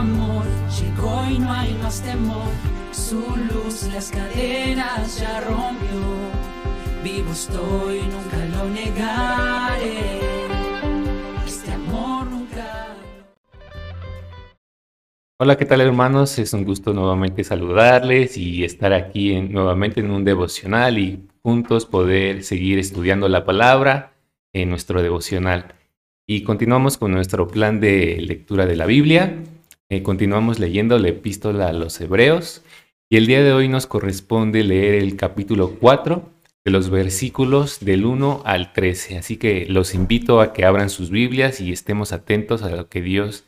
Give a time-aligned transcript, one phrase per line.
[0.00, 0.44] amor
[0.80, 2.50] llegó y no hay más temor.
[2.90, 3.20] Su
[3.52, 6.00] luz las cadenas ya rompió.
[7.04, 10.20] Vivo estoy, nunca lo negaré.
[11.46, 11.70] Este.
[15.42, 16.38] Hola, ¿qué tal hermanos?
[16.38, 21.86] Es un gusto nuevamente saludarles y estar aquí en- nuevamente en un devocional y juntos
[21.86, 24.12] poder seguir estudiando la palabra
[24.52, 25.74] en nuestro devocional.
[26.26, 29.42] Y continuamos con nuestro plan de lectura de la Biblia.
[29.92, 32.62] Eh, continuamos leyendo la epístola a los Hebreos
[33.10, 36.22] y el día de hoy nos corresponde leer el capítulo 4
[36.64, 39.18] de los versículos del 1 al 13.
[39.18, 43.02] Así que los invito a que abran sus Biblias y estemos atentos a lo que
[43.02, 43.42] Dios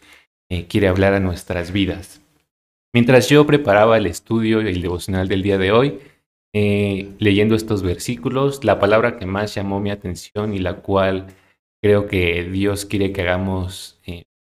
[0.50, 2.22] eh, quiere hablar a nuestras vidas.
[2.92, 6.00] Mientras yo preparaba el estudio y el devocional del día de hoy,
[6.52, 11.28] eh, leyendo estos versículos, la palabra que más llamó mi atención y la cual
[11.80, 14.00] creo que Dios quiere que hagamos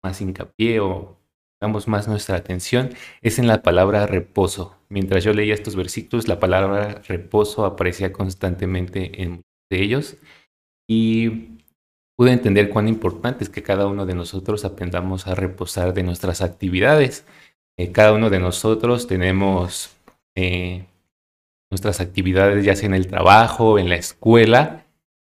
[0.03, 1.22] más hincapié o
[1.67, 4.75] más nuestra atención es en la palabra reposo.
[4.89, 10.17] Mientras yo leía estos versículos, la palabra reposo aparecía constantemente en de ellos
[10.87, 11.57] y
[12.15, 16.41] pude entender cuán importante es que cada uno de nosotros aprendamos a reposar de nuestras
[16.41, 17.25] actividades.
[17.77, 19.95] Eh, cada uno de nosotros tenemos
[20.35, 20.85] eh,
[21.71, 24.82] nuestras actividades ya sea en el trabajo, en la escuela,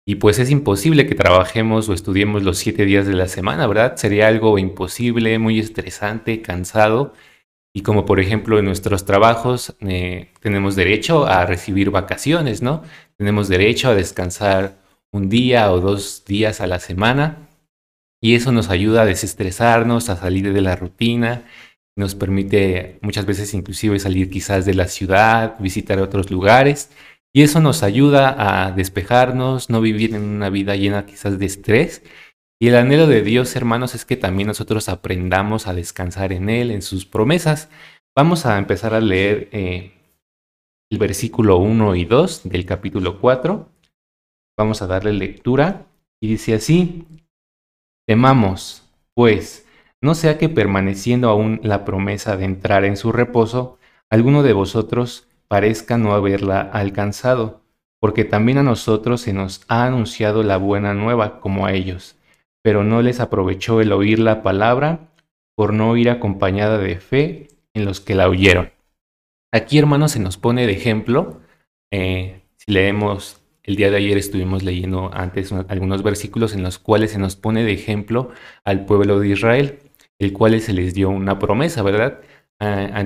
[0.05, 3.95] y pues es imposible que trabajemos o estudiemos los siete días de la semana, ¿verdad?
[3.95, 7.13] Sería algo imposible, muy estresante, cansado.
[7.73, 12.83] Y como por ejemplo en nuestros trabajos eh, tenemos derecho a recibir vacaciones, ¿no?
[13.17, 14.77] Tenemos derecho a descansar
[15.11, 17.47] un día o dos días a la semana
[18.21, 21.45] y eso nos ayuda a desestresarnos, a salir de la rutina,
[21.95, 26.89] nos permite muchas veces inclusive salir quizás de la ciudad, visitar otros lugares
[27.35, 32.03] y eso nos ayuda a despejarnos, no vivir en una vida llena quizás de estrés.
[32.61, 36.69] Y el anhelo de Dios, hermanos, es que también nosotros aprendamos a descansar en Él,
[36.69, 37.69] en sus promesas.
[38.15, 39.93] Vamos a empezar a leer eh,
[40.91, 43.67] el versículo 1 y 2 del capítulo 4.
[44.55, 45.87] Vamos a darle lectura
[46.21, 47.07] y dice así,
[48.07, 49.67] temamos, pues,
[50.03, 53.79] no sea que permaneciendo aún la promesa de entrar en su reposo,
[54.11, 57.61] alguno de vosotros parezca no haberla alcanzado,
[57.99, 62.17] porque también a nosotros se nos ha anunciado la buena nueva como a ellos,
[62.61, 65.11] pero no les aprovechó el oír la palabra
[65.55, 68.71] por no ir acompañada de fe en los que la oyeron.
[69.51, 71.41] Aquí, hermanos, se nos pone de ejemplo,
[71.91, 77.11] eh, si leemos el día de ayer estuvimos leyendo antes algunos versículos en los cuales
[77.11, 78.31] se nos pone de ejemplo
[78.65, 79.79] al pueblo de Israel,
[80.19, 82.19] el cual se les dio una promesa, ¿verdad?
[82.59, 83.05] Ah,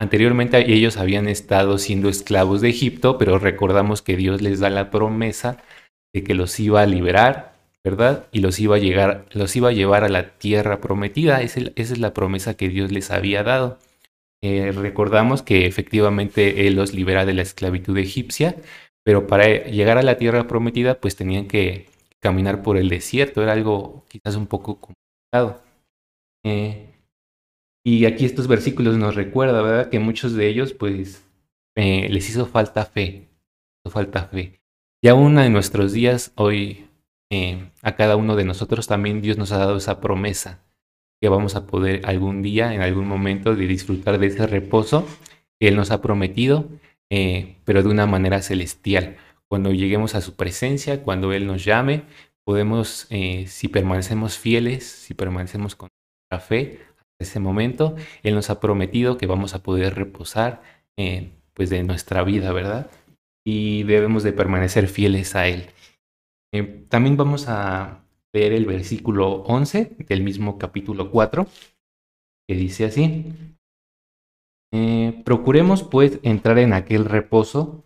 [0.00, 4.90] anteriormente ellos habían estado siendo esclavos de Egipto, pero recordamos que Dios les da la
[4.90, 5.62] promesa
[6.14, 8.26] de que los iba a liberar, ¿verdad?
[8.32, 11.42] Y los iba a, llegar, los iba a llevar a la tierra prometida.
[11.42, 13.78] Esa es la promesa que Dios les había dado.
[14.42, 18.56] Eh, recordamos que efectivamente Él los libera de la esclavitud egipcia,
[19.02, 21.86] pero para llegar a la tierra prometida pues tenían que
[22.20, 25.62] caminar por el desierto, era algo quizás un poco complicado.
[26.44, 26.93] Eh,
[27.86, 29.90] y aquí estos versículos nos recuerdan, ¿verdad?
[29.90, 31.22] Que muchos de ellos pues
[31.76, 33.28] eh, les hizo falta fe,
[33.84, 34.60] hizo falta fe.
[35.02, 36.86] Y aún en nuestros días, hoy
[37.30, 40.64] eh, a cada uno de nosotros también Dios nos ha dado esa promesa
[41.20, 45.06] que vamos a poder algún día, en algún momento, de disfrutar de ese reposo
[45.60, 46.68] que Él nos ha prometido
[47.10, 49.18] eh, pero de una manera celestial.
[49.46, 52.04] Cuando lleguemos a su presencia, cuando Él nos llame,
[52.44, 53.08] podemos,
[53.46, 55.90] si permanecemos fieles, si permanecemos con
[56.30, 56.80] nuestra fe,
[57.18, 60.62] ese momento, Él nos ha prometido que vamos a poder reposar
[60.96, 62.90] eh, pues de nuestra vida, ¿verdad?
[63.46, 65.66] Y debemos de permanecer fieles a Él.
[66.52, 71.46] Eh, también vamos a leer el versículo 11 del mismo capítulo 4,
[72.48, 73.32] que dice así.
[74.72, 77.84] Eh, procuremos pues entrar en aquel reposo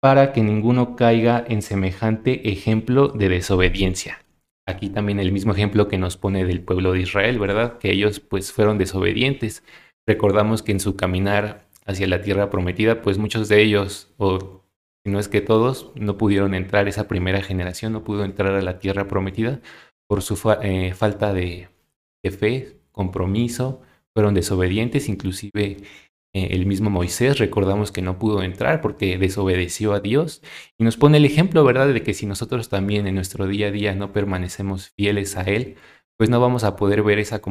[0.00, 4.24] para que ninguno caiga en semejante ejemplo de desobediencia.
[4.66, 7.78] Aquí también el mismo ejemplo que nos pone del pueblo de Israel, ¿verdad?
[7.78, 9.64] Que ellos pues fueron desobedientes.
[10.06, 14.62] Recordamos que en su caminar hacia la tierra prometida, pues muchos de ellos, o
[15.04, 18.62] si no es que todos, no pudieron entrar, esa primera generación no pudo entrar a
[18.62, 19.60] la tierra prometida
[20.08, 21.68] por su eh, falta de,
[22.22, 23.82] fe, compromiso,
[24.14, 25.78] fueron desobedientes, inclusive
[26.32, 30.42] el mismo Moisés, recordamos que no pudo entrar porque desobedeció a Dios
[30.78, 33.70] y nos pone el ejemplo, ¿verdad?, de que si nosotros también en nuestro día a
[33.70, 35.76] día no permanecemos fieles a Él,
[36.22, 37.42] pues no vamos a poder ver esa,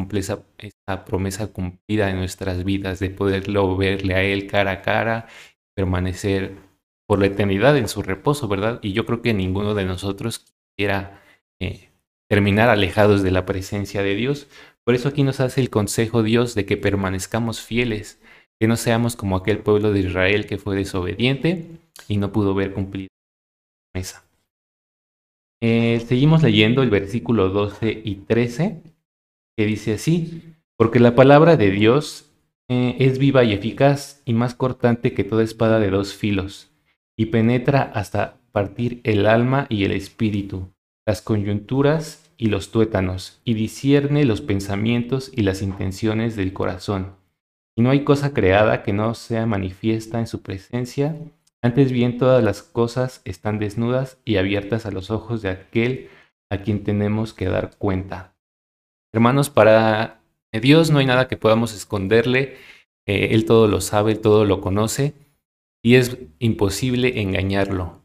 [1.05, 5.27] promesa cumplida en nuestras vidas, de poderlo verle a Él cara a cara,
[5.75, 6.55] permanecer
[7.05, 8.79] por la eternidad en su reposo, ¿verdad?
[8.81, 11.21] Y yo creo que ninguno de nosotros quisiera
[11.59, 11.89] eh,
[12.29, 14.47] terminar alejados de la presencia de Dios.
[14.85, 18.20] Por eso aquí nos hace el consejo Dios de que permanezcamos fieles,
[18.61, 22.73] que no seamos como aquel pueblo de Israel que fue desobediente y no pudo ver
[22.73, 24.23] cumplida la promesa.
[25.63, 28.83] Eh, seguimos leyendo el versículo 12 y 13,
[29.57, 32.29] que dice así, porque la palabra de Dios
[32.69, 36.69] eh, es viva y eficaz y más cortante que toda espada de dos filos,
[37.17, 40.69] y penetra hasta partir el alma y el espíritu,
[41.07, 47.20] las coyunturas y los tuétanos, y discierne los pensamientos y las intenciones del corazón.
[47.81, 51.15] No hay cosa creada que no sea manifiesta en su presencia,
[51.63, 56.09] antes bien, todas las cosas están desnudas y abiertas a los ojos de aquel
[56.49, 58.35] a quien tenemos que dar cuenta.
[59.13, 62.57] Hermanos, para Dios no hay nada que podamos esconderle.
[63.05, 65.13] Eh, él todo lo sabe, todo lo conoce
[65.83, 68.01] y es imposible engañarlo.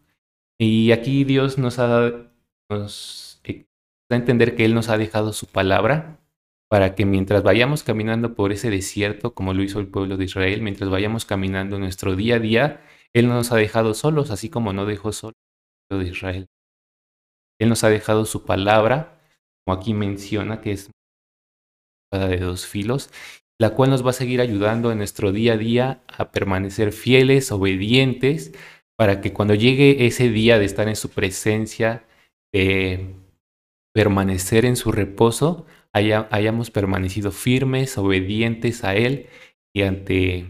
[0.58, 3.66] Y aquí Dios nos ha eh,
[4.10, 6.18] a entender que Él nos ha dejado su palabra
[6.68, 10.62] para que mientras vayamos caminando por ese desierto, como lo hizo el pueblo de Israel,
[10.62, 12.84] mientras vayamos caminando nuestro día a día,
[13.14, 16.46] él no nos ha dejado solos, así como no dejó solo al pueblo de Israel.
[17.58, 19.20] Él nos ha dejado su palabra,
[19.64, 20.90] como aquí menciona, que es
[22.12, 23.10] de dos filos,
[23.58, 27.50] la cual nos va a seguir ayudando en nuestro día a día a permanecer fieles,
[27.52, 28.52] obedientes,
[28.96, 32.06] para que cuando llegue ese día de estar en su presencia,
[32.52, 33.14] de
[33.94, 35.66] permanecer en su reposo,
[35.96, 39.26] hayamos permanecido firmes, obedientes a Él
[39.74, 40.46] y ante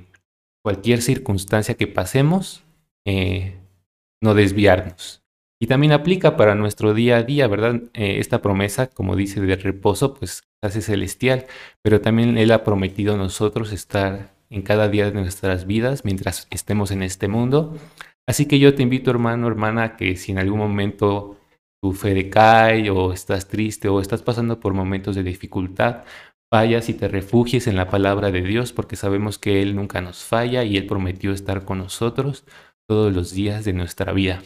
[0.62, 2.64] cualquier circunstancia que pasemos,
[3.06, 3.56] eh,
[4.22, 5.22] no desviarnos.
[5.60, 7.82] Y también aplica para nuestro día a día, ¿verdad?
[7.94, 11.46] Eh, esta promesa, como dice, de reposo, pues hace celestial,
[11.82, 16.46] pero también Él ha prometido a nosotros estar en cada día de nuestras vidas mientras
[16.50, 17.76] estemos en este mundo.
[18.26, 21.38] Así que yo te invito, hermano, hermana, que si en algún momento
[21.82, 26.04] tu fe decae o estás triste o estás pasando por momentos de dificultad,
[26.52, 30.24] vayas y te refugies en la palabra de Dios porque sabemos que Él nunca nos
[30.24, 32.44] falla y Él prometió estar con nosotros
[32.88, 34.42] todos los días de nuestra vida.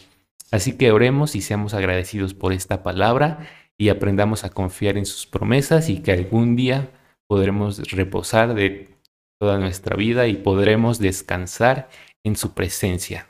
[0.51, 3.47] Así que oremos y seamos agradecidos por esta palabra
[3.79, 6.91] y aprendamos a confiar en sus promesas y que algún día
[7.27, 8.89] podremos reposar de
[9.39, 11.89] toda nuestra vida y podremos descansar
[12.23, 13.27] en su presencia.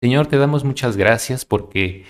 [0.00, 2.04] Señor, te damos muchas gracias porque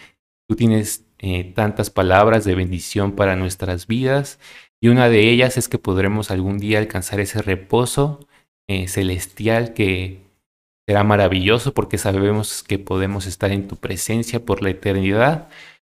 [0.49, 4.39] tú tienes eh, tantas palabras de bendición para nuestras vidas
[4.81, 8.27] y una de ellas es que podremos algún día alcanzar ese reposo
[8.69, 10.21] eh, celestial que
[10.87, 15.49] será maravilloso porque sabemos que podemos estar en tu presencia por la eternidad,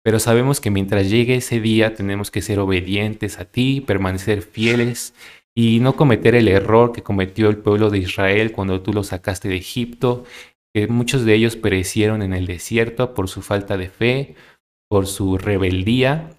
[0.04, 5.14] pero sabemos que mientras llegue ese día tenemos que ser obedientes a ti, permanecer fieles
[5.56, 9.48] y no cometer el error que cometió el pueblo de Israel cuando tú lo sacaste
[9.48, 10.24] de Egipto,
[10.74, 14.34] que muchos de ellos perecieron en el desierto por su falta de fe,
[14.88, 16.30] por su rebeldía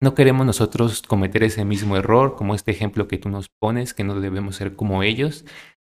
[0.00, 4.04] no queremos nosotros cometer ese mismo error, como este ejemplo que tú nos pones, que
[4.04, 5.46] no debemos ser como ellos,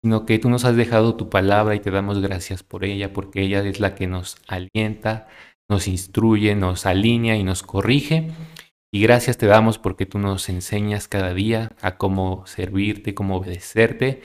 [0.03, 3.41] sino que tú nos has dejado tu palabra y te damos gracias por ella, porque
[3.43, 5.29] ella es la que nos alienta,
[5.71, 8.29] nos instruye, nos alinea y nos corrige.
[8.93, 14.21] Y gracias te damos porque tú nos enseñas cada día a cómo servirte, cómo obedecerte,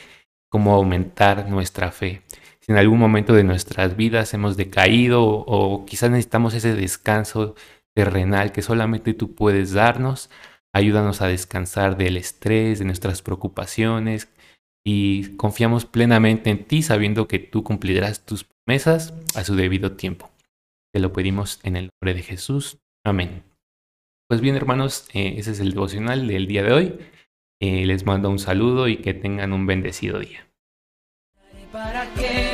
[0.50, 2.24] cómo aumentar nuestra fe.
[2.62, 7.56] Si en algún momento de nuestras vidas hemos decaído o, quizás necesitamos ese descanso
[7.96, 10.30] terrenal que solamente tú puedes darnos.
[10.74, 14.30] Ayúdanos a descansar del estrés, de nuestras preocupaciones
[14.86, 20.32] y confiamos plenamente en ti sabiendo que tú cumplirás tus promesas a su debido tiempo.
[20.94, 22.78] Te lo pedimos en el nombre de Jesús.
[23.04, 23.44] Amén.
[24.30, 27.00] Pues bien, hermanos, eh, ese es el devocional del día de hoy.
[27.60, 30.48] Eh, les mando un saludo y que tengan un bendecido día.
[31.72, 32.51] Para el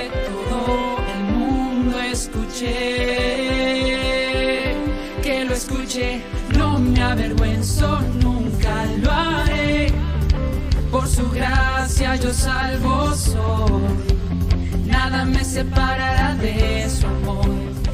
[2.17, 4.07] mundo escuche
[5.57, 6.21] escuche,
[6.55, 9.91] no me avergüenzo, nunca lo haré.
[10.91, 13.81] Por su gracia yo salvo soy,
[14.85, 17.86] nada me separará de su amor.